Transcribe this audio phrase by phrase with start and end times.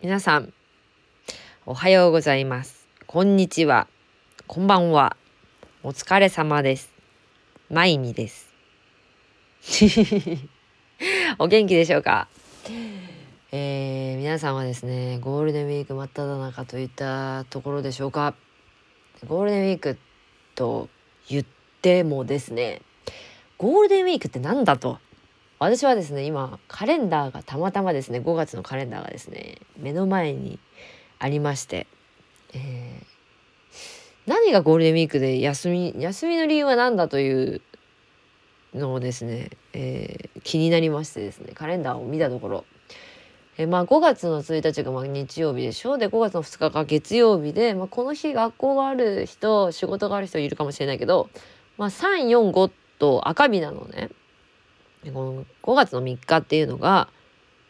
[0.00, 0.52] 皆さん、
[1.66, 2.86] おはようございます。
[3.08, 3.88] こんにちは。
[4.46, 5.16] こんばんは。
[5.82, 6.92] お疲れ様です。
[7.68, 8.54] まいみです。
[11.40, 12.28] お元気でしょうか？
[13.50, 18.36] えー、皆さんはですね、ゴールデンウィーク真っ只中といったところでしょうか？
[19.26, 19.98] ゴールデンウィーク
[20.54, 20.88] と
[21.28, 21.44] 言っ
[21.82, 22.82] てもですね、
[23.56, 25.00] ゴールデンウィークって何だと
[25.58, 30.58] 私はですね今カレンダーがたまたまですね5月のカレンダーがですね目の前に
[31.18, 31.86] ありまして、
[32.54, 33.18] えー
[34.26, 37.62] 何がゴールデンウィークで休み休みの理由は何だという
[38.74, 42.64] のをですね、えー気になりましてですねカレンダーを見たところ、
[43.56, 45.94] えーまあ5月の1日がま日曜日でしょ？
[45.94, 51.30] うで5月の2日が月曜日で、まあ、この日学校がある人仕事がある人いるかもしれないけど、
[51.78, 54.10] まあ、345と赤日なのね。
[55.04, 57.08] でこの5月の3日っていうのが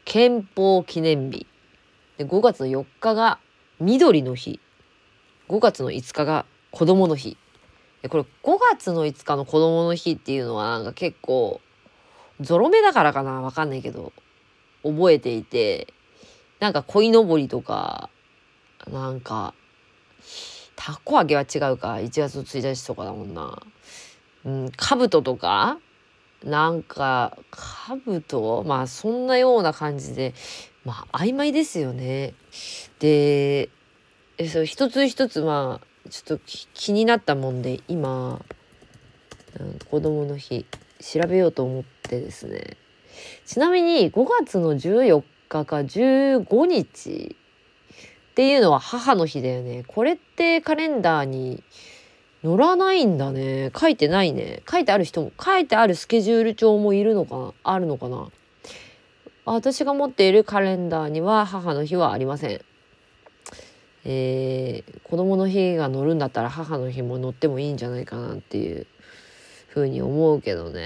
[0.05, 1.47] 憲法記念日。
[2.17, 3.39] で5月の4日が
[3.81, 4.61] 緑の日。
[5.49, 7.37] 5月の5日が子供の日。
[8.03, 11.61] でこれ5月の5日の子供の日っていうのはなんか結構
[12.41, 13.43] ゾロ目だからかな？
[13.43, 14.13] わかんないけど
[14.83, 15.93] 覚えていて。
[16.61, 18.11] なんか鯉のぼりとか
[18.91, 19.55] なんか
[20.75, 23.63] たこ揚げは違うか？1月の1日とかだもんな。
[24.45, 25.79] うん兜とか
[26.45, 30.35] なんか兜まあそんなような感じで
[30.85, 32.35] まあ曖昧ですよね。
[33.01, 33.71] で
[34.51, 36.45] そう一つ一つまあちょっと
[36.75, 38.41] 気になったもんで今、
[39.59, 40.65] うん、子供の日
[41.01, 42.77] 調べようと思ってですね
[43.45, 47.37] ちなみに5月の14日か15日
[48.31, 49.83] っていうのは母の日だよね。
[49.89, 51.65] これってカレンダーに
[52.45, 53.73] 乗らないんだね。
[53.77, 54.63] 書いてないね。
[54.71, 57.53] 書いてある人も、書いてあるスケジュール帳もいるのかな？
[57.65, 58.29] あるのかな？
[59.45, 62.61] 私が持っているカレンダーには母の日はありません。
[64.05, 68.87] えー、子供の日が乗るんだったら母の日も乗ってもいいんじゃないかなっていう
[69.69, 70.83] ふうに思うけどね。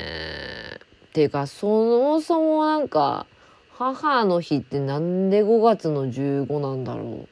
[1.06, 3.26] っていうか、そもそもなんか、
[3.74, 7.28] 母の日ってなんで5月の15なんだろう？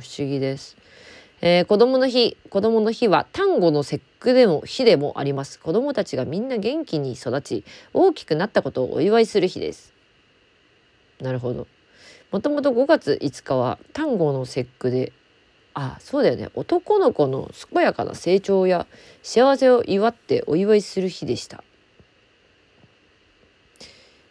[0.00, 0.76] 不思議です。
[1.44, 5.58] えー子供の日子供の日は端午の節句でも日でもあります。
[5.58, 9.92] 子供たちがみんな元気に育ち大きくなったことをお祝いする日です。
[11.20, 11.66] なるほど。
[12.30, 15.12] もともと5月5日は端午の節句で
[15.74, 16.48] あそうだよね。
[16.54, 18.86] 男の子の健やかな成長や
[19.24, 21.64] 幸せを祝ってお祝いする日でした、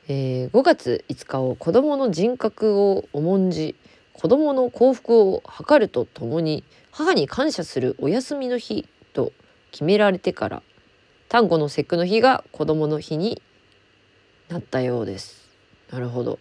[0.07, 3.75] えー5月5日を子供の人格を重んじ
[4.21, 9.33] 子供の幸福を図るとともに母に感謝するお休みの日と
[9.71, 10.61] 決められてから
[11.27, 13.41] 端午の節句の日が子供の日に
[14.47, 15.49] なったようです。
[15.91, 16.37] なるほど。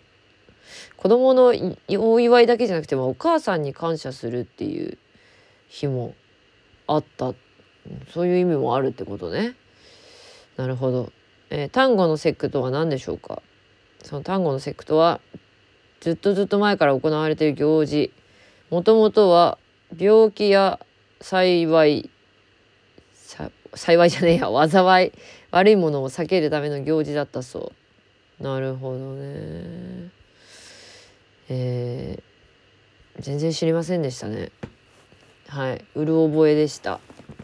[0.98, 1.54] 子供の
[1.98, 4.98] お祝いだけじゃなくてもお母さんに感謝するっていう
[5.68, 6.14] 日も
[6.86, 7.34] あったうん
[8.12, 9.54] そういう意味もあるってことね。
[10.58, 11.12] なるほど。
[11.48, 13.40] えー端午の節句とは何でしょうか？
[14.02, 15.22] その端午の節句とは
[16.00, 18.12] ずっとずっと前から行われている行事。
[18.70, 19.58] もともとは
[19.98, 20.78] 病気や
[21.20, 22.10] 幸い
[23.74, 25.12] 幸いじゃねえや災い
[25.50, 27.72] 悪いものを避けるための行事だったそ
[28.40, 28.42] う。
[28.42, 30.10] なるほどね。
[31.48, 32.22] えー
[33.18, 34.50] 全然知りませんでしたね。
[35.48, 35.84] はい。
[35.94, 37.00] うる覚えでした。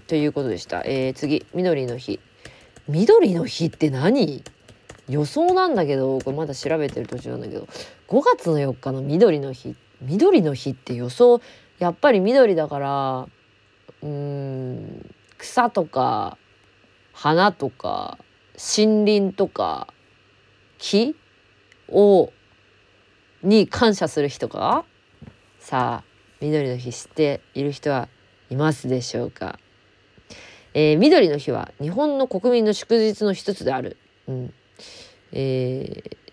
[0.06, 1.44] ということでした、えー次。
[1.53, 2.21] 緑の日。
[2.88, 4.43] 緑の日って何？
[5.09, 7.67] 予想なんだけどこれまだ調べてる途中なんだけど。
[8.09, 11.41] 5月の4日の緑の日緑の日って予想
[11.78, 13.28] やっぱり緑だから
[14.03, 16.39] うん草とか
[17.12, 18.19] 花とか
[18.56, 19.89] 森林とか
[20.78, 21.17] 木
[21.89, 22.33] を
[23.43, 24.84] に感謝する日とか
[25.59, 26.05] さあ
[26.41, 28.09] 緑の日知っている人は
[28.50, 29.59] いますでしょうか、
[30.75, 33.97] えー緑の日は日本の国民の祝日の一つである、
[34.28, 34.55] うん。
[35.33, 36.25] えー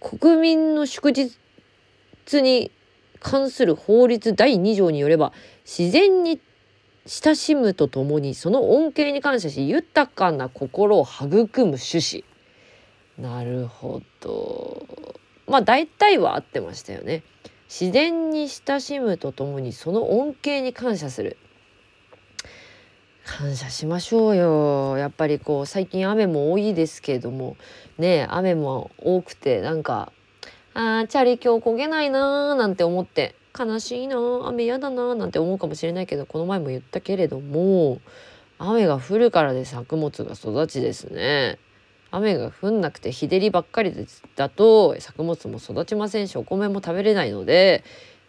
[0.00, 1.30] 国民の祝日
[2.42, 2.70] に
[3.20, 5.32] 関する法律第2条によれば
[5.64, 6.40] 自然に
[7.06, 11.26] 親しむとともにその恩恵に感謝し豊かな心を育
[11.64, 12.24] む趣旨。
[13.18, 14.86] なるほど。
[15.46, 17.22] まあ大体は合ってましたよね。
[17.68, 21.36] 自然に親しむとともにその恩恵に感謝する。
[23.26, 24.96] 感謝しましょうよ。
[24.96, 27.56] やっぱりこう最近雨も多いですけれども。
[27.98, 30.12] ね雨も多くてなんか
[30.74, 38.00] あーチャリ今日焦げないなーなんて思って悲しいな雨やだなーなんて思うかもしれないけどこの前も言ったけれども
[38.58, 41.58] 雨が降るからで作物が育ちですね。
[42.10, 43.92] 雨が降んなくて日照りばっかり
[44.36, 47.82] だと作物も育ちませんしお米も食べれないので、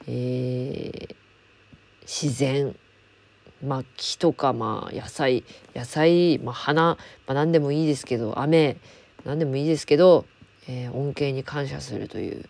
[0.08, 1.16] えー、
[2.02, 2.76] 自然
[3.66, 5.44] まあ木とかまあ野菜
[5.76, 8.78] 野菜、まあ、花、まあ、何でもいいですけど雨
[9.26, 10.26] 何でもいいですけど、
[10.68, 12.50] えー、恩恵に感謝するという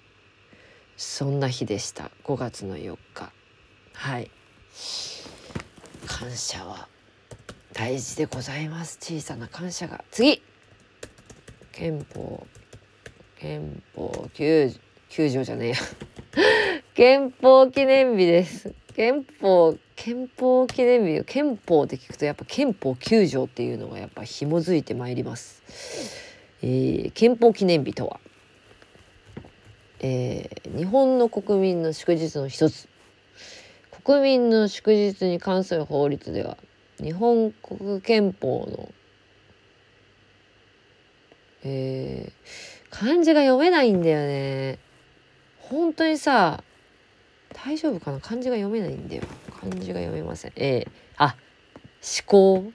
[0.97, 2.09] そんな日でした。
[2.23, 3.31] 5月の4日。
[3.93, 4.31] はい。
[6.07, 6.87] 感謝は
[7.73, 8.97] 大事でございます。
[8.99, 10.03] 小さな感謝が。
[10.09, 10.41] 次。
[11.71, 12.47] 憲法
[13.39, 14.79] 憲法 9,
[15.11, 15.75] 9条じゃねえや。
[16.97, 18.73] 憲法記念日です。
[18.95, 21.23] 憲法憲法記念日？
[21.25, 25.61] 憲法って聞くとやっぱ憲法9条っていうのがやっぱ紐づいてまいります、
[26.63, 28.19] えー、憲法記念日とは、
[29.99, 32.89] えー、日本の国民の祝日の一つ。
[34.03, 36.57] 国民の祝日に関する法律では
[36.99, 38.89] 日本国憲法の
[41.63, 44.79] えー、漢字が読めないんだよね。
[45.59, 46.63] 本当にさ
[47.53, 48.19] 大丈夫かな？
[48.19, 49.23] 漢字が読めないんだよ。
[49.59, 50.53] 漢字が読めません。
[50.55, 51.35] えー、あ
[52.01, 52.71] 思考。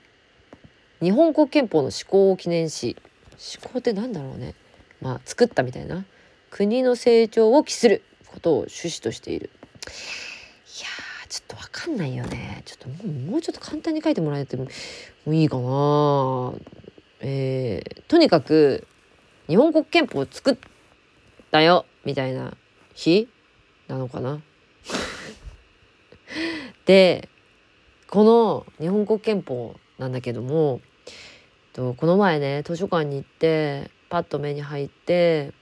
[1.01, 2.97] 日本国憲法の施行を記念し。
[3.33, 4.55] 思考ってなんだろうね。
[5.01, 6.05] まあ作ったみたいな。
[6.51, 8.03] 国の成長を期する。
[8.27, 9.51] ことを趣旨としている。
[9.51, 10.87] いや
[11.29, 12.63] ちょっとわかんないよね。
[12.65, 14.69] ちょっともうもうちょっと簡単に書いてもらえても
[15.27, 16.55] いいかな。
[17.21, 18.87] えー、とにかく
[19.49, 20.57] 日本国憲法を作っ
[21.51, 21.85] たよ。
[22.07, 22.57] みたいな
[22.95, 23.29] 日
[23.87, 24.41] なのかな。
[26.87, 27.29] で
[28.09, 30.81] この日本国憲法なんだけども
[31.75, 35.53] この前ね図書館に行ってパッと目に入って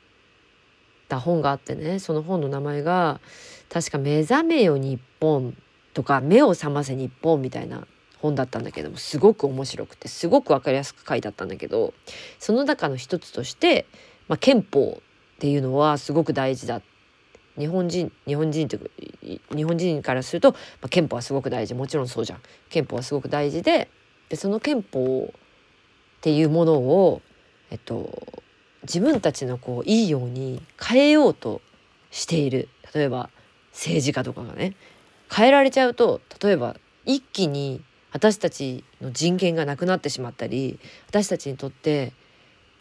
[1.08, 3.20] た本があってねその本の名前が
[3.69, 5.56] 確か「目覚めよ日本」
[5.94, 7.87] とか「目を覚ませ日本」みたいな
[8.20, 11.94] 本だったんだけどもすごく面白くてすごく分かりやすく書いてあったんだけど
[12.38, 13.87] その中の一つとして、
[14.28, 16.82] まあ、憲法っていうのはすごく大事だっ
[17.58, 18.79] 日本人日本人と
[19.55, 21.75] 日本人からすると、まあ、憲法はすごく大事。
[21.75, 22.41] もちろんそうじゃん。
[22.69, 23.88] 憲法はすごく大事で
[24.29, 27.23] でその憲法っていうものを、
[27.70, 28.43] えっと、
[28.82, 31.61] 自分たちのこういいように変えようと
[32.11, 32.69] している。
[32.94, 33.31] 例えば
[33.73, 34.75] 政治家とかがね。
[35.32, 36.76] 変えられちゃうと例えば
[37.06, 37.82] 一気に
[38.12, 42.12] 私たちの人権がなくなってしまったり私たちにとって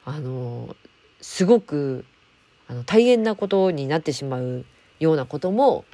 [0.03, 0.75] あの
[1.21, 2.05] すごく
[2.69, 4.63] あの大変なことになってしまう
[4.99, 5.85] ようなことも、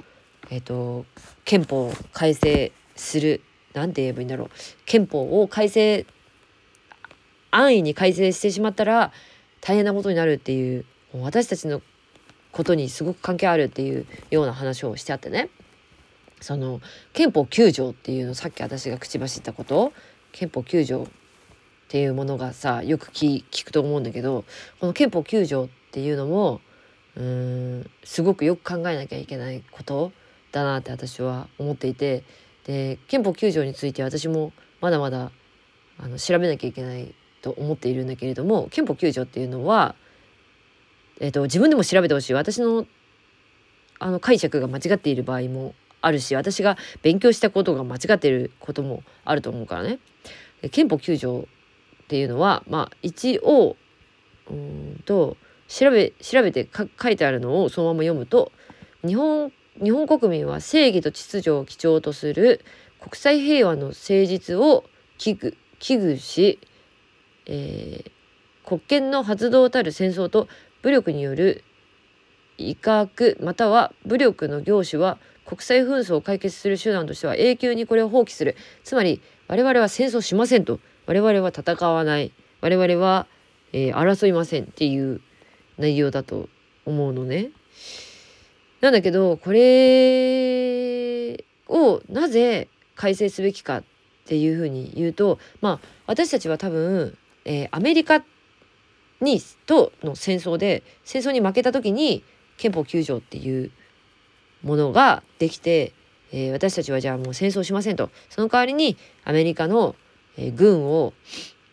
[0.50, 1.06] えっと、
[1.46, 3.40] 憲法を改正する
[3.72, 4.48] 何て言えばいいんだろう。
[4.84, 6.04] 憲法を改正
[7.50, 9.12] 安易に改正してしまったら
[9.62, 10.84] 大変なことになるっていう
[11.14, 11.80] 私たちの
[12.52, 15.48] ことにすごく関係あるっていうような話をしてあってね。
[16.42, 16.82] その
[17.14, 19.92] 憲法9条っていうのさっき私が口走ったこと。
[20.32, 21.06] 憲法9条っ
[21.88, 24.44] ていうものがさよく聞くと思うんだけど
[24.80, 26.60] この憲法9条ってていうのも
[27.16, 30.12] うんすごくよく考えなきゃいけないこと
[30.52, 32.22] だなって私は思っていて
[32.66, 34.52] で憲法9条について私も
[34.82, 35.32] まだまだ
[35.96, 39.94] あの調べなきゃいけないと思っているんだけれども憲法9条っていうのは、
[41.18, 42.86] えーと、自分でも調べてほしい私の
[43.98, 49.98] あの解釈が間違っている場合もあるし私が勉強したことが間違っていることもあると思うからね。
[50.70, 51.48] 憲法9条
[52.02, 53.76] っていうのはまあ一応
[54.50, 56.68] うんと調べ調べて
[57.00, 58.52] 書いてあるのをそのまま読むと
[59.06, 59.52] 日本
[59.82, 62.64] 日本国民は正義と秩序を基調とする
[63.00, 64.84] 国際平和の誠実を
[65.18, 66.58] 危惧危惧し、
[67.46, 68.10] えー、
[68.66, 70.48] 国権の発動たる戦争と
[70.82, 71.64] 武力による
[72.58, 78.56] 威嚇または武力の行使は国際紛争を解決する手段としては永久にこれを放棄する。
[78.82, 80.80] つまり我々は戦争しませんと。
[81.06, 82.32] 我々は戦わない。
[82.60, 83.26] 我々は、
[83.72, 85.20] えー、争いませんっていう
[85.78, 86.48] 内容だと
[86.84, 87.50] 思うのね。
[88.80, 93.84] なんだけどこれをなぜ改正すべきかっ
[94.26, 98.22] ていうふうに言うとまあ私たちは多分、えー、アメリカ
[99.20, 102.22] にとの戦争で戦争に負けた時に
[102.58, 103.70] 憲法9条っていう
[104.62, 105.92] ものができて、
[106.32, 109.94] えー、私たちはじゃあもう戦争しませんとその代わりにアメリカの、
[110.36, 111.14] えー、軍を、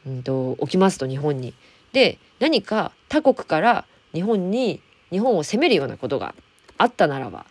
[0.05, 1.53] うんと、置きますと日本に。
[1.91, 6.34] で何か他国から日本に日本を攻めるようなことが
[6.77, 7.46] あったならば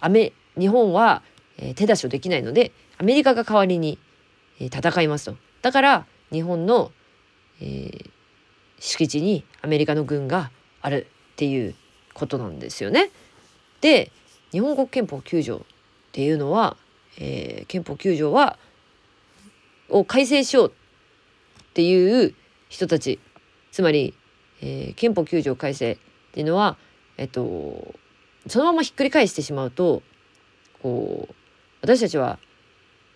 [0.00, 1.22] アメ日本は、
[1.58, 3.98] えー、手出しをできないのでアメリカが代わりに、
[4.58, 5.36] えー、戦いますと。
[5.62, 6.92] だから日本の、
[7.60, 8.10] えー、
[8.78, 10.50] 敷地にアメリカの軍が
[10.80, 11.74] あるっていう
[12.14, 13.10] ことなんですよね。
[13.80, 14.10] で
[14.52, 15.60] 日本国憲法9条っ
[16.12, 16.76] ていうのは、
[17.18, 18.58] えー、憲法9条は
[19.88, 22.34] を改正しようっていう
[22.68, 23.20] 人たち
[23.70, 24.14] つまり、
[24.66, 25.98] えー、憲法9条改正っ
[26.32, 26.76] ていうのは、
[27.16, 27.94] えっと、
[28.48, 30.02] そのままひっくり返してしまうと
[30.82, 31.34] こう
[31.82, 32.40] 私たちは、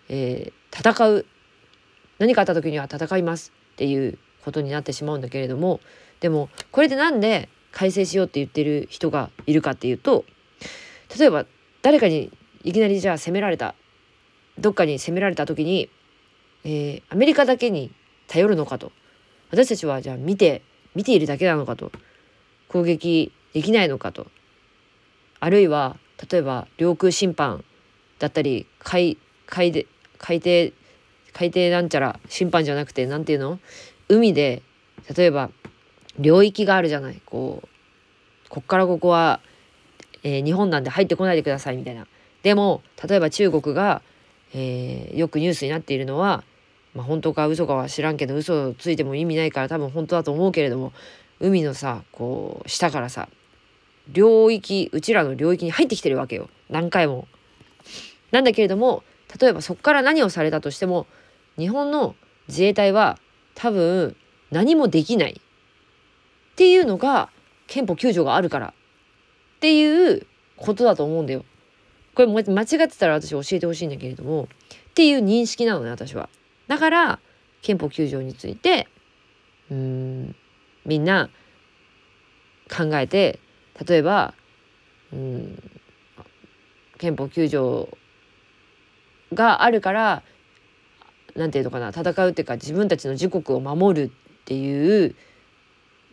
[0.09, 1.27] えー、戦う。
[2.21, 5.81] 何かあった時には戦いますっていうことになってしまうんだけれども
[6.21, 10.27] でもこれでなんで改正しようって言ってる人がいるかっていうと
[11.19, 11.47] 例えば
[11.81, 12.31] 誰かに
[12.63, 13.75] いきなりじゃあ攻められた
[14.59, 15.89] どっかに攻められた時に、
[16.65, 17.91] えー、アメリカだけに
[18.29, 18.93] 頼るのかと。
[19.51, 20.63] 私たちはじゃあ見て
[20.95, 21.93] 見ているだけなのかと。
[22.69, 24.29] 攻撃できないのかと。
[25.41, 25.97] あるいは
[26.31, 27.65] 例えば領空侵犯
[28.19, 29.87] だったり海海で
[30.19, 30.73] 海底
[31.33, 33.59] 海底なんちゃら審判じゃなくて何て言うの？
[34.09, 34.63] 海で
[35.17, 35.51] 例えば
[36.19, 37.21] 領域があるじゃない。
[37.25, 37.69] こう
[38.49, 39.41] こっからここは、
[40.23, 42.07] えー、日本なんで入ってこないでくださいみたいな。
[42.43, 44.03] でも例えば中国が、
[44.53, 46.45] えー、よくニュースになっているのは、
[46.95, 50.93] まあ、本当か嘘かは知らんけど嘘ついても意味ないから多分本当だと思うけれども
[51.39, 53.29] 海のさこう下からさ
[54.09, 57.29] 領域うちらの領域に入ってきてるわけよ何回も。
[58.33, 59.03] なんだけれども
[59.41, 61.07] 例えばそこから何をされたとしても
[61.59, 62.15] 日本の
[62.49, 63.19] 自衛隊は
[63.55, 64.17] 多分
[64.51, 67.31] 何もできないっていうのが
[67.67, 68.73] 憲法9条があるからっ
[69.61, 71.45] ていうことだと思うんだよ。
[72.15, 74.49] これ間違ってたら私教えてほしいんだけれども
[74.91, 76.29] っていう認識なのね私は。
[76.71, 77.19] だから
[77.63, 78.87] 憲法9条について
[79.73, 80.37] うん
[80.87, 81.29] みんな
[82.71, 83.41] 考えて
[83.85, 84.35] 例えば
[85.13, 85.71] うん
[86.99, 87.89] 憲法9条
[89.35, 90.23] があるから
[91.35, 94.11] 何て言うのかな戦うっていうか自分たちの自国を守るっ
[94.45, 95.17] ていう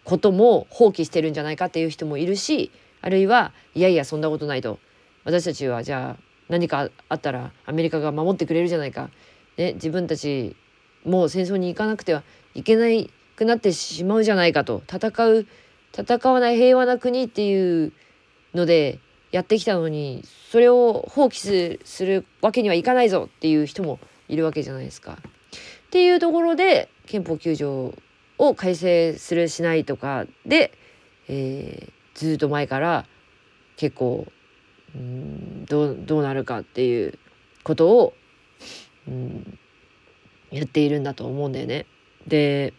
[0.05, 2.71] ことも放棄してるんじゃないかっていう人もいるし
[3.01, 4.79] あるいはいやいやそんなことないと
[5.23, 9.11] 私たちはじゃあ何かあったらアメリカが守ってくれるじゃないか、
[9.57, 10.55] ね、自分たち
[11.03, 12.23] もう戦争に行かなくては
[12.53, 15.47] いけないくなってしまうじゃないかと戦う
[15.97, 17.93] 戦わない平和な国っていう
[18.53, 18.99] ので
[19.31, 25.17] やってきたのにそれを放棄するわけにはいかないぞっていう人もいるわけじゃないですか。
[25.87, 27.93] っていうところで憲法9条
[28.37, 30.77] を改正するしないとかで、
[31.27, 33.05] えー、ずっと前から
[33.77, 34.27] 結構
[34.95, 37.17] うんどうどうなるかっていう
[37.63, 38.13] ことを
[39.07, 39.59] うん。
[40.51, 41.85] やっているんだと思うんだよね。
[42.27, 42.73] で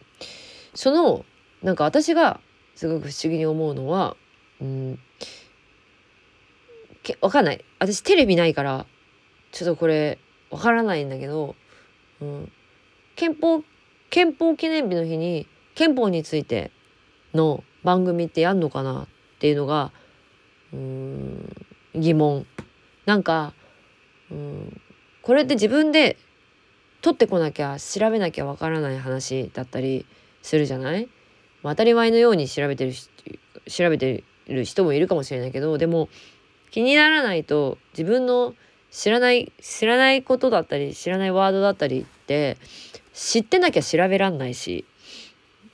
[0.73, 1.25] その
[1.63, 2.39] なんか私が
[2.75, 4.15] すごく不思議に思うのは
[4.61, 4.99] うん
[7.03, 7.63] けわかんない。
[7.79, 8.85] 私テレビないから
[9.51, 10.19] ちょっとこれ
[10.49, 11.55] わからないんだけど、
[12.21, 12.51] うん、
[13.15, 13.63] 憲法
[14.09, 16.71] 憲法記念日の日に憲法について
[17.33, 19.07] の番組ってやんのかなっ
[19.39, 19.91] ていうのが
[20.73, 21.55] うん
[21.95, 22.45] 疑問。
[23.05, 23.53] なんか
[24.31, 24.81] うん
[25.29, 26.17] これって自分で
[27.03, 30.07] 取ってこなきゃ調べなきゃわからない話だったり
[30.41, 31.07] するじゃない、
[31.61, 32.93] まあ、当たり前のように調べてる
[33.67, 36.09] 調べてる人もいるかもしれないけどでも
[36.71, 38.55] 気にならないと自分の
[38.89, 42.57] 知らない知らないことだったり知らないワードだったりって
[43.13, 44.83] 知ってなきゃ調べらんないし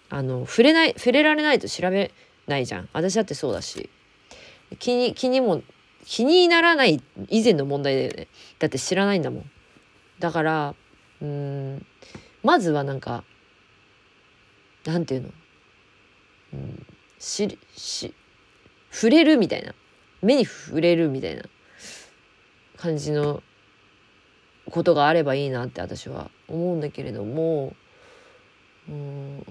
[0.09, 2.12] あの触れない触れられないと調べ
[2.45, 2.89] ないじゃん。
[2.91, 3.89] 私だってそうだし。
[4.79, 5.62] 気に気にも
[6.05, 8.27] 気にならない以前の問題だよね。
[8.59, 9.51] だって知らないんだもん。
[10.19, 10.75] だから
[11.21, 11.85] うん
[12.43, 13.24] まずはなんか
[14.85, 15.29] なんていうの、
[16.53, 16.85] うん、
[17.19, 18.13] しし
[18.91, 19.74] 触れるみたいな。
[20.21, 21.43] 目に触れるみたいな。
[22.77, 23.41] 感じの
[24.69, 27.74] ことがあればいいなって私は思うんだけれども
[28.88, 29.45] うん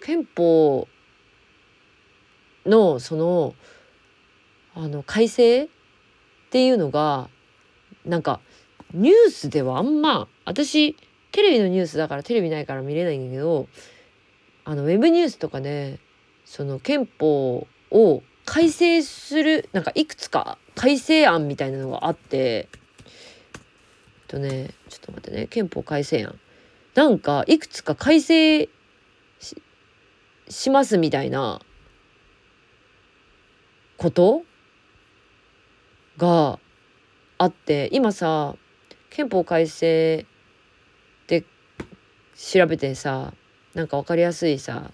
[0.00, 0.88] 憲法
[2.64, 3.54] のその
[4.78, 5.68] あの改正っ
[6.50, 7.28] ていうのが
[8.06, 8.38] なんか
[8.94, 10.94] ニュースではあんま私
[11.32, 13.66] テレビのニュースだからテレビないから見れないんだけど
[14.64, 15.98] あのウェブニュースとかで
[16.44, 23.60] その憲法を改正するなんかいくつか改正案みたいなのがあってえっ
[24.28, 26.38] とねちょっと待ってね憲法改正案。
[26.94, 28.68] なんかいくつか改正
[30.48, 31.60] しますみたいな
[33.96, 34.42] こと
[36.18, 36.58] が
[37.38, 38.56] あって今さ
[39.08, 40.26] 憲法改正
[41.28, 41.44] で
[42.36, 43.32] 調べてさ
[43.74, 44.90] なんか分かりやすいさ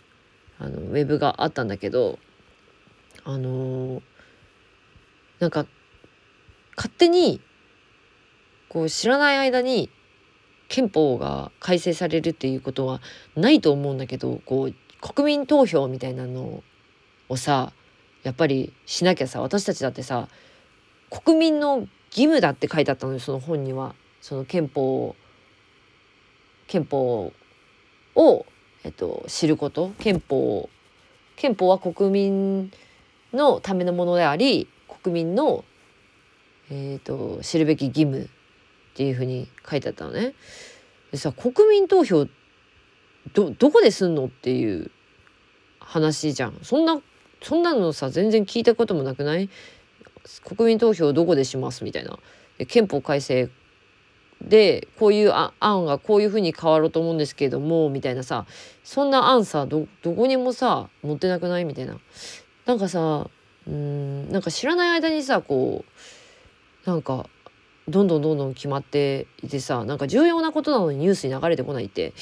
[0.58, 2.18] あのウェブがあったんだけど
[3.24, 4.02] あのー、
[5.40, 5.66] なんか
[6.76, 7.40] 勝手に
[8.68, 9.90] こう知らない間に
[10.68, 13.00] 憲法が改正されるっていうことは
[13.36, 16.62] ないと思うんだけどこう国民投票みたいなの
[17.28, 17.72] をさ
[18.22, 20.28] やっぱりしなきゃさ私たちだってさ
[21.22, 23.94] 国民の義務だって書いてあったのよその本には。
[24.20, 25.14] その憲法
[26.66, 27.30] 憲法
[28.14, 28.46] を、
[28.82, 30.70] えっと、知ること憲法
[31.36, 32.72] 憲法は国民
[33.34, 34.66] のためのものであり
[35.02, 35.64] 国民の、
[36.70, 38.26] えーと、知るべき義務っ
[38.94, 40.34] ていうふうに書いてあったのね。
[41.12, 42.26] でさ国民投票
[43.34, 44.90] どどこですんのっていう
[45.80, 46.58] 話じゃん。
[46.62, 47.00] そんな
[47.42, 49.50] そんなのさ全然聞いたこともなくない？
[50.44, 52.18] 国民投票どこでしますみたいな。
[52.68, 53.50] 憲法改正
[54.40, 58.46] でこういう案がこういうふうに変わろうと思うんですけれどもみたいなさ
[58.82, 61.98] そんな案さどこにもさ載ってなくないみたいな
[62.66, 63.28] なんかさ
[63.66, 65.84] うんなんか知らない間にさこ
[66.86, 67.28] うなんか
[67.88, 72.12] どんどんどんどん決まっていてさなんか重要なことなのにニュースに流れてこないって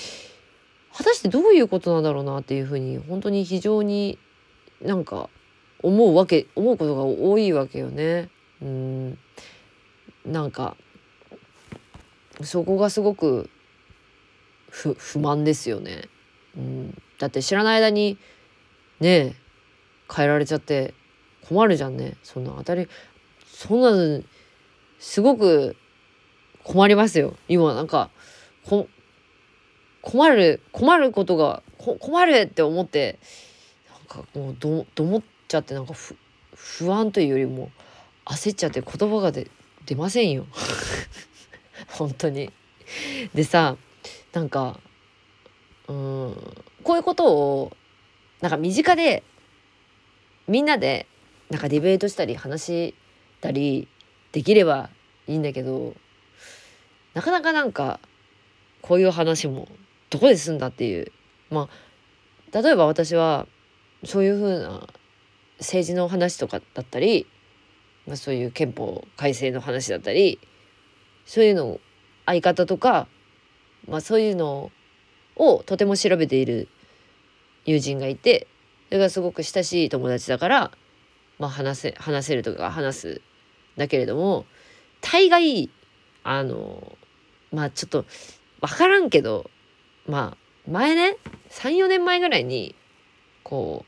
[0.95, 4.19] 果たしてどういうことなんだろうなっていうふうに本当に非常に
[4.81, 5.29] なんか
[5.83, 8.31] 思うわけ思うことが多いわけよね。
[8.61, 9.19] うん
[10.25, 10.77] なんか
[12.43, 13.51] そこがすごく
[14.71, 16.09] 不不満ですよね。
[16.57, 18.19] うん、だって知らない間に
[19.01, 19.35] ね
[20.15, 20.95] 変えられちゃって
[21.49, 22.89] 困るじゃんねそんな当たり
[23.47, 24.23] そんなの
[24.99, 25.77] すごく
[26.62, 28.11] 困りますよ今なんか
[28.65, 28.89] こ
[30.03, 33.19] 困る困ることが困るって思って
[34.09, 35.23] なんかもうどどもっ
[35.53, 35.95] ちゃってなんか
[36.55, 37.71] 不安というよりも
[38.25, 39.47] 焦っちゃって言葉が出
[39.95, 40.47] ませんよ
[41.89, 42.51] 本当に。
[43.35, 43.77] でさ
[44.33, 44.81] なんか
[45.89, 45.95] うん
[46.83, 47.77] こういうことを
[48.41, 49.23] なんか身近で
[50.49, 51.07] みんなで
[51.51, 52.95] なんかディベートしたり話し
[53.41, 53.89] たり
[54.33, 54.91] できれば
[55.27, 55.95] いいんだけど
[57.15, 58.01] なかなかなんか
[58.81, 59.69] こういう話も
[60.11, 61.13] どこで済んだっていう
[61.51, 61.69] ま
[62.53, 63.47] あ例えば私は
[64.05, 64.89] そういうふうな
[65.62, 67.26] 政治の話とかだったり、
[68.07, 70.38] まあ、そういう憲法改正の話だったり
[71.25, 71.81] そういうの
[72.26, 73.09] 相方とか、
[73.88, 74.71] まあ、そういうの
[75.37, 76.69] をとても調べている
[77.64, 78.47] 友人がいて
[78.88, 80.71] それがすごく親しい友達だから、
[81.38, 83.21] まあ、話せ話せるとか話す
[83.76, 84.45] だけれども
[85.00, 85.70] 大概
[86.25, 86.96] あの
[87.53, 88.05] まあちょっと
[88.61, 89.51] 分からんけど
[90.07, 91.16] まあ前ね
[91.51, 92.75] 34年前ぐらいに
[93.42, 93.85] こ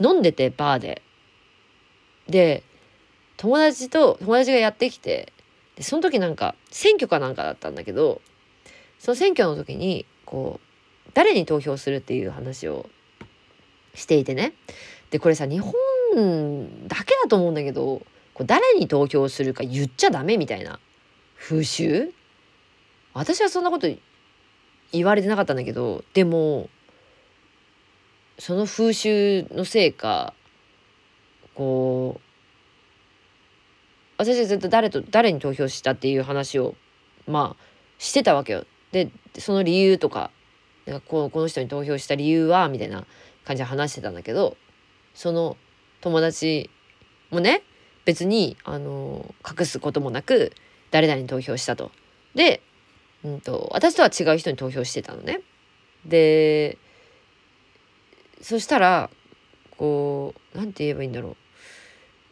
[0.00, 1.02] う飲んでてバーで。
[2.28, 2.62] で
[3.36, 5.32] 友達と友達がやってきて
[5.76, 8.20] でその時なんか選挙かなんかだったんだけど
[8.98, 12.88] その選挙の時にこう誰に投票するっていう話を
[13.94, 14.52] していてね。
[15.10, 15.72] でこれさ日本
[16.88, 18.02] だけだと思うんだけど
[18.34, 20.80] こう誰に投票するか言っちゃダメみたいな
[21.38, 22.12] 風習？
[23.14, 23.88] 私はそんなこと
[24.92, 26.68] 言われてなかったんだけどでも
[28.38, 30.34] その風習のせいか
[31.56, 32.20] こう
[34.18, 36.74] 私はずっと誰と誰に投票したっていう話を
[37.26, 37.62] まあ
[37.98, 38.64] してたわけよ。
[38.92, 40.30] でその理由とか
[40.86, 43.04] なんかこのこの人に投票した理由はみたいな
[43.44, 44.56] 感じで話してたんだけど
[45.14, 45.56] その
[46.00, 46.70] 友達
[47.30, 47.62] もね
[48.04, 50.52] 別にあの隠すこともなく
[50.90, 51.90] 誰々に投票したと。
[52.34, 52.62] で、
[53.24, 55.40] うんと、私とは違う人に投票してたのね。
[56.04, 56.78] で
[58.40, 59.10] そしたら
[59.76, 61.36] こう何て言えばいいんだろう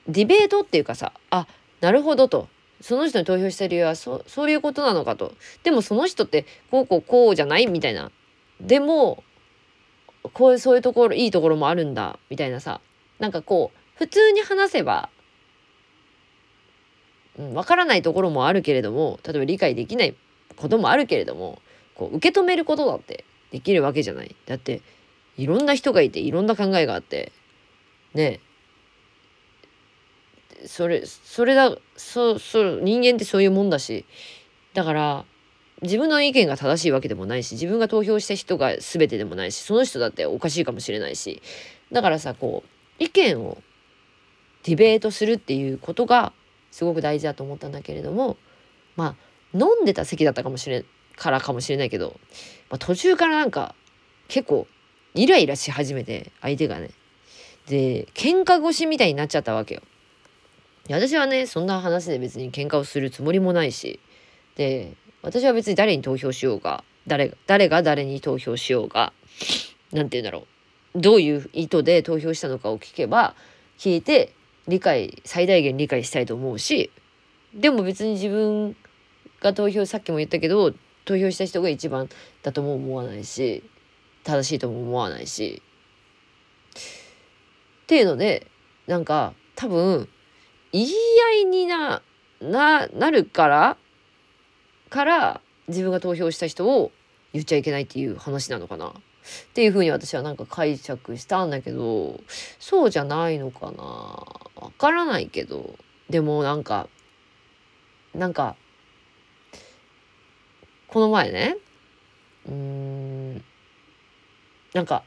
[0.09, 1.47] ディベートっていうかさあ
[1.81, 2.49] なるほどと。
[2.81, 5.35] その人に投票した理由はそそういうことなのかと。
[5.63, 7.67] でもその人ってこうこうこうじゃない？
[7.67, 8.11] みたいな。
[8.61, 9.25] でも
[10.33, 12.19] こういうそういうところいいところもあるんだ。
[12.29, 12.81] みたいなさ。
[13.19, 15.09] なんかこう普通に話せば
[17.37, 20.15] うん、分からないところもあるけれども例えば理解できない
[20.57, 21.61] こともあるけれども
[21.97, 24.37] こう受け止めることだってできるわけじゃない？
[24.47, 24.83] だって
[25.37, 27.33] いろんな人がいていろんな考えがあって
[28.15, 28.41] ね。
[30.67, 34.05] それそれだそそ人間ってそういうもんだし。
[34.75, 35.25] だから
[35.83, 41.43] 自分の意見が正しいわけでもないし自分が投票した人が全てでもないしその人だっておかしいかもしれないし。
[41.93, 43.59] だからさこう意見を
[44.65, 46.33] ディベートするっていうことが
[46.71, 48.37] すごく大事だと思ったんだけれども
[48.97, 50.85] まあ飲んでた席だったかもしれ
[51.17, 52.19] からかもしれないけど、
[52.71, 53.75] まあ、途中からなんか
[54.27, 54.67] 結構
[55.15, 56.91] イライラし始めて相手がね。
[57.69, 59.83] で喧嘩腰みたいになっちゃったわけよ。
[60.91, 64.01] 私はねそんな話で別に喧嘩をするつもりもないし。
[64.57, 64.93] で
[65.23, 69.13] 私は別に誰に投票しようが誰誰が誰に投票しようが
[69.93, 70.47] 何て言うんだろ
[70.95, 71.01] う。
[71.01, 73.35] どういう意図で投票したのかを聞けば
[73.79, 74.33] 聞いて
[74.69, 76.93] 理解最大限理解したいと思うし
[77.53, 78.77] でも別に自分
[79.41, 80.73] が投票さっきも言ったけど
[81.05, 82.09] 投票した人が一番
[82.43, 83.65] だとも思わないし
[84.23, 85.63] 正しいとも思わないし。
[86.77, 88.47] っていうので
[88.87, 90.09] なんか多分
[90.75, 92.03] 言い合いにな
[92.41, 93.77] ななるから
[94.91, 96.91] から自分が投票した人を
[97.33, 98.89] 言っちゃいけないっていう話なのかな。
[98.89, 98.93] っ
[99.55, 102.21] ていうふうに私はなんか解釈したんだけど
[102.59, 105.79] そうじゃないのかなわからないけど
[106.11, 106.89] でもなんか
[108.15, 108.57] なんか
[110.89, 111.57] この前ね
[112.47, 113.45] うーん
[114.75, 115.05] なんか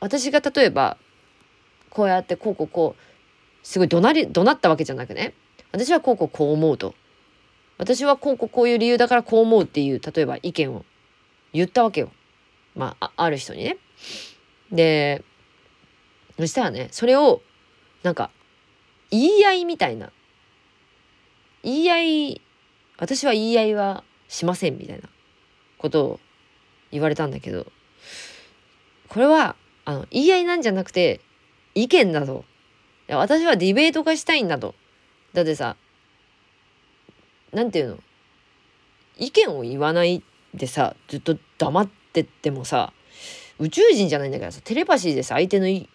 [0.00, 0.96] 私が例えば
[1.90, 3.13] こうやってこうこうこう
[3.64, 5.34] すごい怒鳴り怒鳴ったわけじゃなくね
[5.72, 6.94] 私はこうこうこう思うと。
[7.76, 10.84] 私はこうこうこういう理由だからこう思うっていう例えば意見を
[11.52, 12.12] 言ったわけよ。
[12.76, 13.78] まあある人にね。
[14.70, 15.24] で
[16.38, 17.42] そしたらねそれを
[18.04, 18.30] なんか
[19.10, 20.12] 言い合いみたいな。
[21.64, 22.40] 言い合い
[22.98, 25.08] 私は言い合いはしませんみたいな
[25.78, 26.20] ことを
[26.92, 27.66] 言われたんだけど。
[29.08, 31.20] これはあの言い合いなんじゃなくて
[31.74, 32.44] 意見だと
[33.08, 34.74] 私はディベートがしたいんだと。
[35.32, 35.76] だってさ
[37.52, 37.98] 何て言うの？
[39.18, 40.22] 意見を言わない
[40.54, 42.92] でさずっと黙ってってもさ
[43.58, 45.88] 宇宙人じゃないんだからさテレパシーでさ相手の言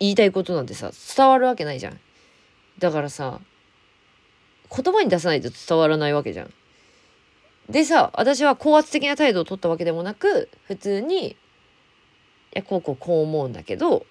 [0.00, 2.00] いたいことなんてさ伝わるわけないじゃん。
[2.78, 3.40] だからさ
[4.74, 6.52] 言葉に出さないと伝わらないわけじゃん。
[7.68, 11.36] でさ私は高圧的な態度を取ったわけでもなく普通に「い
[12.52, 14.04] やこうこうこう思うんだけど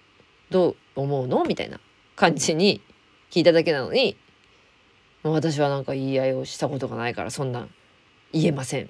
[0.49, 1.79] どう思うの?」みたいな。
[2.15, 2.82] 感じに
[3.30, 4.17] 聞いただけなのに
[5.24, 7.69] 私はなんか言い合いをしたことがないからそんなん
[8.34, 8.88] 言えませんっ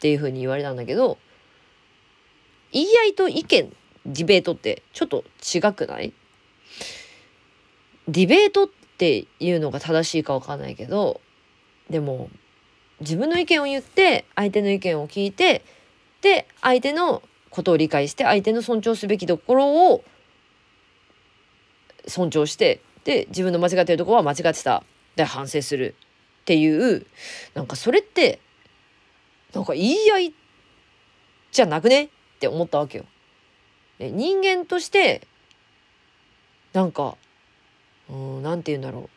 [0.00, 1.18] ていうふうに言われたんだけど
[2.72, 3.72] 言い合いと意見
[4.06, 6.12] ディベートってちょっと違くない？
[8.08, 11.20] ディベートっていうのが正しいか分かんないけど
[11.88, 12.28] でも
[13.00, 15.64] 自分の意見を言って相手の意見を聞いて
[16.20, 20.04] で相手のことを理解して相手の尊重すべきところを
[22.06, 24.82] 尊重してで自分の間違ってるとこは間違ってた
[25.16, 25.94] で反省する
[26.42, 27.06] っていう
[27.54, 28.40] なんかそれって
[29.52, 30.34] なんか言い合い
[31.52, 32.04] じゃなくね？
[32.04, 32.08] っ
[32.40, 33.04] て思ったわけよ。
[34.00, 35.26] 人間として
[36.72, 37.16] なんか
[38.10, 39.08] うん何て言うんだろう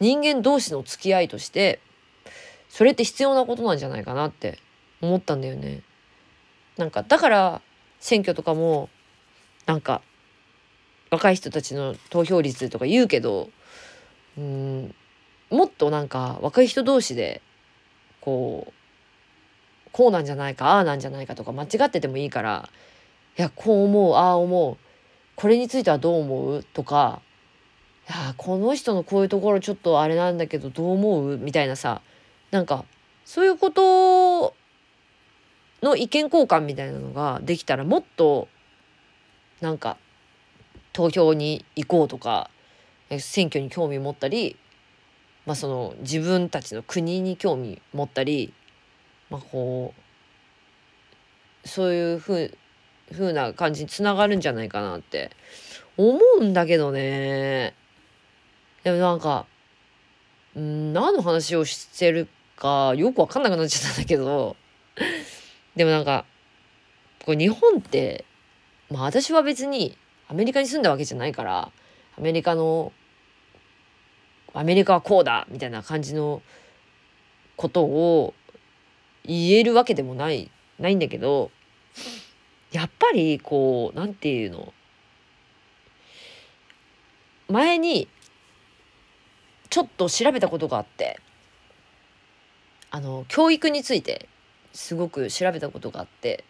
[0.00, 1.80] 人間同士の付き合いとして
[2.68, 4.58] それって必要なことなんじゃないかなって
[5.00, 5.82] 思ったんだよね。
[6.76, 7.62] なんかだから
[8.00, 8.88] 選挙とかも
[9.66, 10.02] なんか
[11.14, 13.50] 若い人たちの投票率とか言うけど
[14.36, 14.94] うん
[15.50, 17.40] もっとなんか若い人同士で
[18.20, 18.72] こう
[19.92, 22.68] こうなんじゃないかああなんじゃないかとか間違っててもいいから
[23.38, 24.76] いやこう思うああ思う
[25.36, 27.20] これについてはどう思うとか
[28.08, 31.38] いやこの人のこういうところちょっとあれなんだけどどう思う？
[31.38, 32.00] みたいなさ
[32.50, 32.84] なんか
[33.24, 34.54] そういうこと
[35.82, 38.48] の意見交換みたいなのができたらもっと
[39.60, 39.96] なんか
[40.94, 42.48] 投票に行こうとか
[43.18, 44.56] 選挙に興味持ったり、
[45.44, 48.54] まあ、その自分たちの国に興味持ったり、
[49.28, 49.92] まあ、こ
[51.64, 52.58] うそういうふう
[53.12, 55.30] ふうな感じにつながるんじゃないかなって
[55.98, 57.74] 思うんだけどね。
[58.82, 59.46] でもなんか
[60.58, 64.56] ん何の話をしてるかよく分かんなくなっちゃったんだけど。
[65.74, 66.24] でもなんか
[67.24, 68.24] こう日本って
[68.90, 69.98] まあ私は別に
[70.34, 71.70] アメリカに住んだわけじゃないから
[72.18, 72.92] アメリカの
[74.52, 76.42] アメリカはこうだみたいな感じの
[77.54, 78.34] ことを
[79.24, 81.52] 言えるわけでもないないんだけど
[82.72, 84.74] やっぱりこうなんていうの
[87.48, 88.08] 前に
[89.70, 91.20] ちょっと調べたことがあって
[92.90, 94.28] あの教育について
[94.72, 96.42] すごく調べたことがあって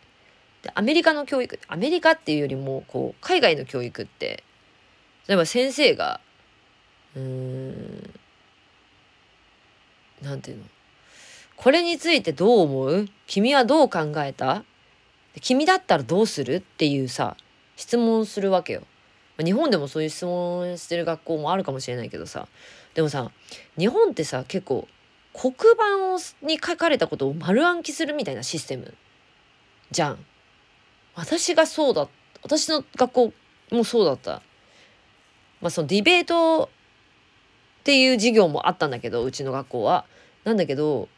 [0.65, 4.43] でアメリカの教育アメリカっていうよりもこう海外の教育って
[5.29, 6.21] 例えば先生が
[7.15, 8.15] うーん
[10.23, 10.65] なんていうの？
[11.57, 13.09] これについてどう思う？
[13.27, 14.65] 君はどう考えた？
[15.43, 16.55] 君だったらどうする？
[16.55, 17.37] っていうさ
[17.77, 18.83] 質問するわけよ。
[19.39, 22.49] 日本でもそういう質問してる学校もあるかもしれないけどさ。
[22.95, 23.31] でもさ
[23.79, 24.89] 日本ってさ結構
[25.35, 28.95] 黒板に書かれたことを丸暗記するみたいなシステム
[29.91, 30.25] じゃん。
[31.15, 32.09] 私がそうだ
[32.43, 33.33] 私の学校
[33.71, 34.43] もそうだった。
[35.61, 36.71] まあそのディベート
[37.81, 40.05] っていう授業もあったんだけどうちの学校は。
[40.45, 41.09] なんだけど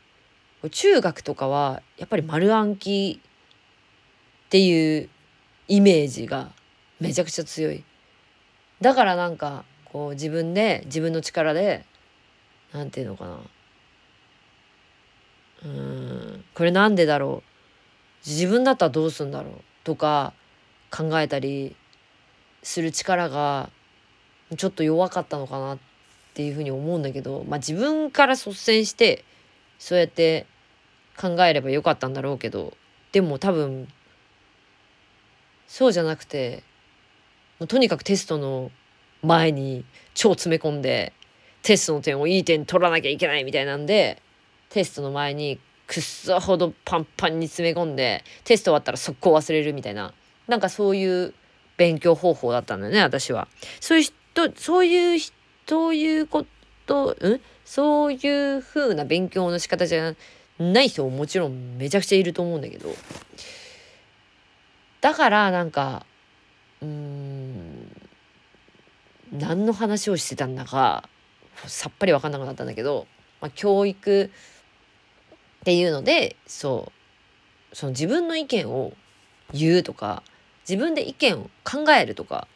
[0.71, 3.21] 中学とかはやっぱり丸暗記
[4.47, 5.09] っていう
[5.67, 6.53] イメージが
[7.01, 7.85] めちゃくちゃ強い。
[8.81, 11.85] だからなんかこう自分で自分の力で
[12.73, 13.41] 何て言うのかな
[15.65, 17.43] うんこれなんでだろ
[18.25, 19.55] う自分だったらどうすんだろう
[19.87, 20.33] とか
[20.91, 21.77] 考えたり
[22.65, 23.71] する力が
[24.57, 25.79] ちょっと弱かったのかなっ
[26.35, 29.25] ていうふうに思うんだけど、まあ、自分から率先して
[29.79, 30.47] そうやって
[31.17, 32.77] 考えればよかったんだろうけど
[33.13, 33.87] でも多分
[35.69, 36.65] そうじゃなくて
[37.61, 38.73] もうとにかくテストの
[39.23, 41.13] 前に超詰め込んで
[41.63, 44.21] テストの点をいい点取らなきゃいけないみたいなんで
[44.69, 50.13] テストの前にくっそほどパンパンに詰め込んでテスト終わったら速攻忘れるみたいな。
[50.49, 51.35] なんかそういう
[51.77, 53.49] 勉強方法だったんだよね私は。
[53.81, 55.21] そういう人そういう
[55.67, 56.45] そういうこ
[56.87, 57.41] とん？
[57.65, 60.15] そういう風な勉強の仕方じゃ
[60.59, 62.95] ない人ももちろんめちゃくちゃいると思うんだけど。
[65.01, 66.07] だからなんか
[66.81, 67.91] うん
[69.33, 71.09] 何の話をしてたんだか
[71.67, 73.07] さっぱり分かんなくなったんだけど、
[73.41, 74.31] まあ、教育
[75.67, 76.93] っていうのでそ
[77.73, 78.93] うその自分の意見を
[79.53, 80.23] 言うとか
[80.61, 82.47] 自分で意見を考えるとか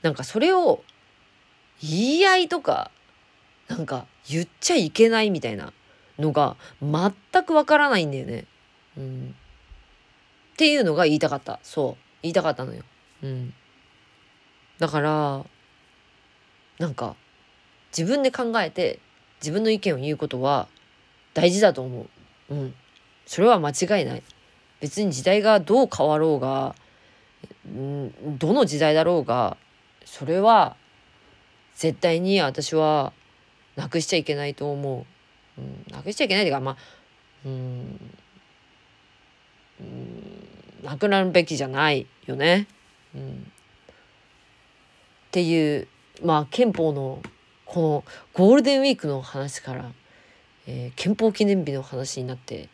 [0.00, 0.82] なんかそれを
[1.82, 2.90] 言い合いとか
[3.68, 5.74] なんか言っちゃいけないみたいな
[6.18, 7.12] のが全
[7.44, 8.46] くわからないんだよね。
[8.96, 9.34] うん、
[10.54, 12.84] っていうのが言いたかったそう言いたかったのよ。
[13.22, 13.52] うん、
[14.78, 15.44] だから
[16.78, 17.16] なんか
[17.94, 18.98] 自分で考えて
[19.42, 20.68] 自分の意見を言うことは
[21.34, 22.06] 大事だと思
[22.50, 22.54] う。
[22.54, 22.74] うん。
[23.26, 24.22] それは間違いない。
[24.80, 26.74] 別に時代がどう変わろうが、
[27.66, 29.56] うん、どの時代だろうが、
[30.04, 30.76] それは
[31.74, 33.12] 絶対に私は
[33.76, 35.06] なくしちゃいけないと思
[35.58, 35.60] う。
[35.60, 36.76] うん、なくしちゃいけないというか、まあ、
[37.44, 38.00] うん、
[39.80, 42.66] うん、なくなるべきじゃないよね。
[43.14, 43.34] うん、っ
[45.30, 45.88] ていう、
[46.24, 47.22] まあ憲法の
[47.64, 49.92] このゴールデンウィークの話から、
[50.70, 52.68] えー、憲法記念日の話になって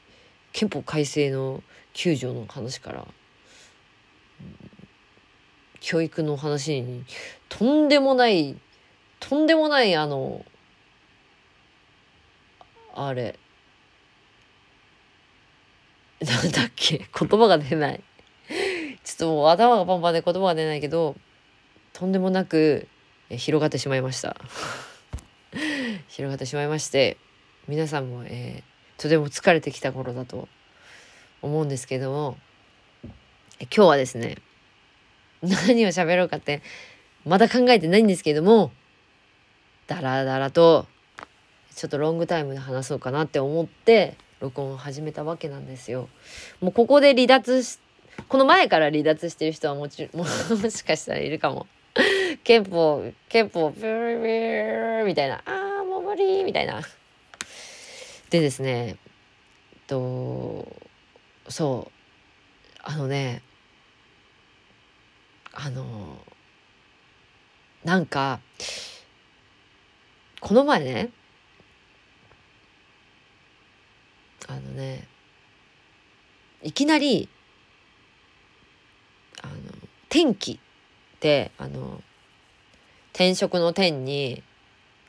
[0.53, 1.63] 憲法改正の
[1.95, 3.07] 9条の話から、
[5.81, 7.05] 教育の話に
[7.49, 8.57] とんでもない
[9.21, 10.45] とんでもないあの
[12.97, 13.39] あれ
[16.21, 18.03] なんだっけ言葉が出ない。
[19.05, 21.15] ちょっともう頭がパンパンで言葉が出ないけど
[21.93, 22.89] とんでもなく
[23.29, 24.37] 広がってしまいました。
[26.09, 27.19] 広がってしまいまして
[27.66, 30.48] 皆さんも、えー、とても疲れてきた頃だと
[31.40, 32.37] 思うんですけども
[33.61, 34.37] 今日はですね
[35.42, 36.62] 何を喋ろうかって
[37.24, 38.70] まだ考えてないんですけども
[39.87, 40.87] ダラダラと
[41.74, 46.09] ちょっとロングタイムで話そうかなって思って録音を始めたわけなんですよ。
[46.61, 47.79] もうここで離脱し
[48.29, 50.24] この前から離脱してる人はもちも
[50.57, 51.66] もしかしたらいるかも
[52.44, 56.83] 憲法憲法ブーブーみたいなあーもう無理みたいな
[58.35, 58.97] でですね
[59.87, 60.66] と
[61.49, 63.42] そうあのね
[65.53, 66.18] あの
[67.85, 68.40] なんか
[70.40, 71.11] この前ね
[74.49, 75.07] あのね
[76.64, 77.29] いきなり
[79.42, 79.55] あの
[80.09, 80.59] 天気
[81.20, 82.03] てあの
[83.12, 84.42] 転職の天に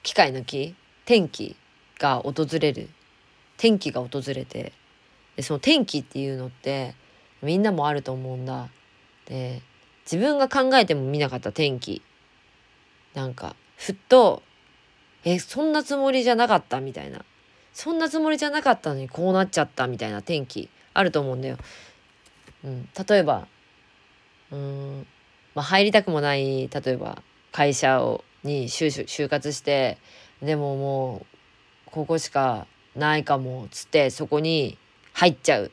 [0.03, 1.55] 機械の木天気
[1.97, 2.87] が訪れる
[3.57, 4.73] 天気が訪れて
[5.35, 6.95] でその天気っていうのって
[7.41, 8.69] みんなもあると思うんだ。
[9.25, 9.61] で
[10.05, 12.01] 自分が考えても見なかった天気
[13.13, 14.43] なんかふっと
[15.23, 16.79] えそんなつもりじゃなかった？
[16.79, 17.25] みたいな
[17.73, 21.57] そんなつもりじゃなかったのにこうなっちゃったみたいな天気あると思うんだよ。
[22.63, 23.47] うん、例えば
[24.51, 25.07] うん
[25.55, 29.97] まあ、入りたくもない例えば会社をに就就活して
[30.41, 31.25] でもも
[31.87, 34.77] うここしかないかもっつってそこに
[35.13, 35.69] 入っちゃうっ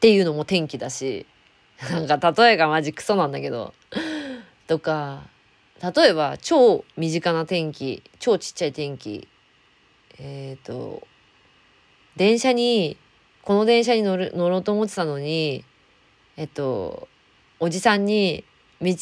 [0.00, 1.26] ていうのも天気だし
[1.90, 3.74] なんか例えがマジクソなんだけど
[4.66, 5.22] とか
[5.82, 9.28] 例えば超身近な天気超ちっちゃい天気
[10.18, 11.06] えっ、ー、と
[12.16, 12.98] 電車に
[13.42, 15.64] この電車に乗る乗ろうと思ってたのに
[16.36, 17.08] えっと
[17.58, 18.44] おじさんに
[18.82, 18.94] 道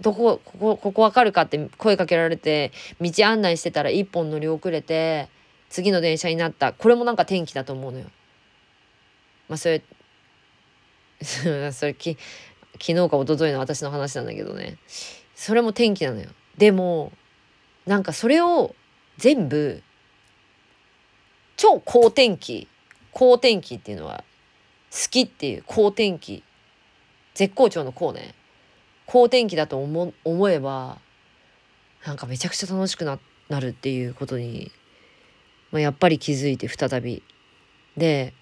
[0.00, 5.28] どこここここ分かるかって声かけられて道案内してたら一本乗り遅れて
[5.72, 8.04] 次の電車になったこれもなんか天気だと思うのよ。
[9.48, 9.82] まあそれ
[11.72, 12.18] それき
[12.74, 14.76] 昨日か一昨日の私の話なんだけどね
[15.34, 16.28] それも天気なのよ。
[16.58, 17.10] でも
[17.86, 18.74] なんかそれを
[19.16, 19.82] 全部
[21.56, 22.68] 超好天気
[23.10, 24.24] 好天気っていうのは
[24.90, 26.42] 好きっていう好天気
[27.32, 28.34] 絶好調の好ね
[29.06, 30.98] 好天気だと思思えば
[32.04, 34.72] なんかめちゃくちゃ楽しくななるっていうことに、
[35.72, 37.22] まあ、やっぱり気づいて再び。
[37.96, 38.32] で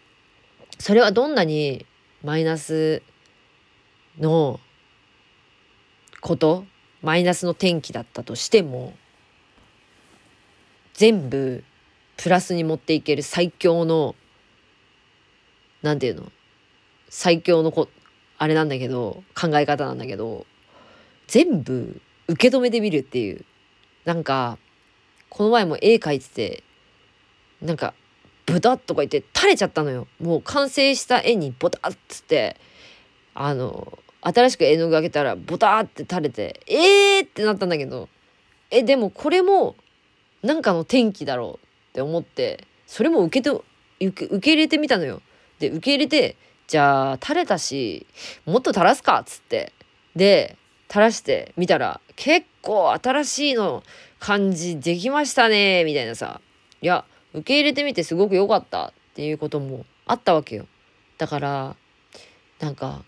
[0.79, 1.87] それはどんなに
[2.23, 3.03] マイナス
[4.19, 4.61] の
[6.21, 6.65] こと
[7.03, 8.95] マイナスの天気だったとしても
[10.95, 11.65] 全部
[12.17, 14.15] プラスに持っていける最強の
[15.83, 16.31] 何て言うの
[17.09, 17.89] 最強のこ
[18.39, 20.47] あれなんだけど考え方なんだけど
[21.27, 23.45] 全部受け止めてみるっていう
[24.05, 24.59] なんか
[25.29, 26.65] この前も絵描いてて
[27.63, 27.95] なんか
[28.47, 32.57] ブタッとか言って垂れちゃったのよもう完成した絵にボタッつって
[33.35, 38.09] あの新しく絵の具あげたらボターって垂れてえーってなったんだけど
[38.71, 39.77] えでもこれも
[40.43, 43.65] なんかの転機だろうって思ってそれも受けと
[44.01, 45.21] 受け受け入れてみたのよ。
[45.59, 48.07] で受け入れてじゃあ垂れたし
[48.47, 49.73] もっと垂らすかっつって
[50.17, 50.57] で
[50.89, 53.83] 垂らしてみたら結構新しいの
[54.19, 56.41] 感じできましたねみたいなさ
[56.81, 60.67] いや受け入れてみてすごく良かったっていうこともあったわけよ。
[61.19, 61.77] だから
[62.59, 63.05] なんか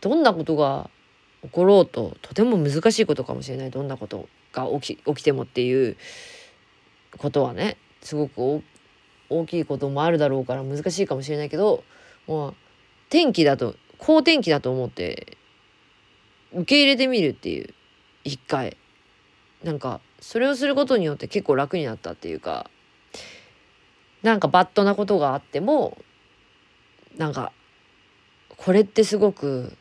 [0.00, 0.90] どんなことが
[1.42, 3.70] 起ころうととても難しいことかもしれない。
[3.70, 5.96] どんなことが起き起きてもっていう
[7.18, 8.62] ことはねすごく
[9.28, 11.84] 大きいこともあるだろうから難しいかもしれないけど
[12.26, 12.54] もう
[13.10, 15.36] 天気だと好天気だと思って
[16.52, 17.74] 受け入れてみるっていう
[18.24, 18.76] 一回。
[19.62, 22.70] なんかそれをすることによって結構楽になったっていうか
[24.24, 25.98] なんかバッドなことがあっても
[27.18, 27.52] なんか
[28.56, 29.76] これってすごく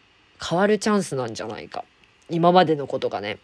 [0.45, 1.85] 変わるチャンスなんじゃないか
[2.29, 3.39] 今までのことがね。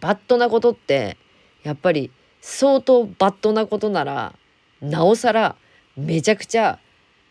[0.00, 1.18] バッドなことって
[1.62, 4.34] やっぱり相当バッドなことなら
[4.80, 5.56] なおさら
[5.98, 6.78] めちゃくちゃ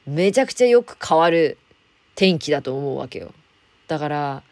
[0.06, 1.58] めちゃくちゃよく変わる
[2.14, 3.34] 転機だと思うわけよ。
[3.88, 4.44] だから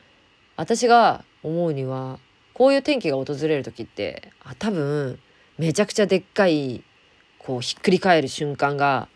[0.55, 2.17] 私が思うには
[2.55, 5.19] こういう転機が訪れる時ってあ多分
[5.59, 6.83] めちゃくちゃでっかい
[7.43, 9.07] こうひっくり返る瞬間が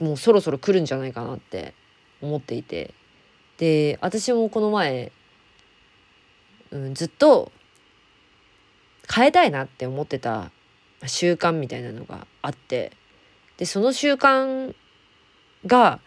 [0.00, 1.74] もうそろそろ来るんじゃないかなって
[2.20, 2.92] 思っていて
[3.58, 5.12] で私もこの前、
[6.72, 7.52] うん、ずっと
[9.12, 10.50] 変えたいなって思ってた
[11.06, 12.92] 習慣みたいなのがあって
[13.58, 14.74] でその習慣
[15.66, 16.00] が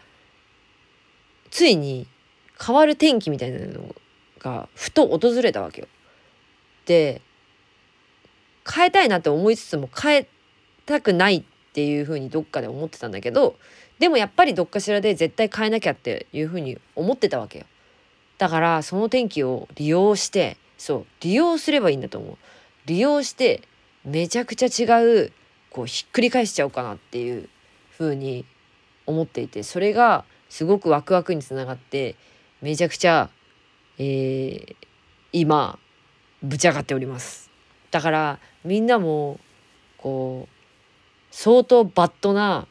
[1.51, 2.05] ついに
[2.61, 3.95] 変わる天気みたいなの
[4.39, 5.87] がふと訪れたわけよ。
[6.85, 7.21] で
[8.69, 10.27] 変えたいなって思いつつも変え
[10.89, 13.55] たくないっていうふうにどっかで思ってたんだけど
[13.99, 17.65] でもやっぱりどっかしらで絶対変えなきゃっていうふうに思ってたわけよ。
[18.37, 22.37] だからその天気を利用してそう利用すればいいんだと思う。
[22.85, 23.61] 利用して
[24.05, 25.33] めちゃくちゃ違う
[25.69, 27.49] こうひっくり返しちゃおうかなっていう
[27.91, 28.45] ふうに
[29.05, 32.15] 思っていてそれがすごくワクワクにつながって
[32.61, 33.29] めちゃくちゃ、
[33.97, 34.75] えー、
[35.33, 35.77] 今
[36.41, 37.51] ぶち上がっております
[37.91, 39.39] だからみんなも
[39.97, 40.58] こう
[41.41, 42.67] 相当バッドな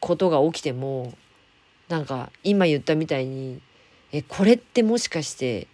[0.00, 1.12] ことが起きても
[1.88, 3.60] なんか今言ったみたいに
[4.10, 5.68] えこれってもしかして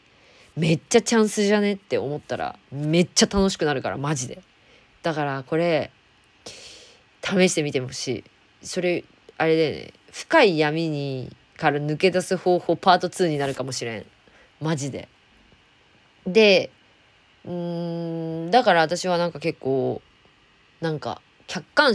[0.54, 4.42] めっちゃチャンスじゃねって思ったらめっちゃ楽しくなるからマジで。
[5.02, 5.90] だからこれ
[7.22, 8.24] 試してみてほしい。
[8.66, 9.04] それ
[9.38, 9.92] あれでね。
[10.12, 14.06] 深い闇にから抜け出す方法パート2になるかもしれん。
[14.60, 15.08] マジで。
[16.26, 16.70] で
[17.46, 20.02] うんだから私はなんか結構
[20.82, 21.92] なんか客観